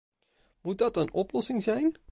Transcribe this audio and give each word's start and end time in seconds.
Moet 0.61 0.77
dat 0.77 0.97
een 0.97 1.13
oplossing 1.13 1.63
zijn? 1.63 1.95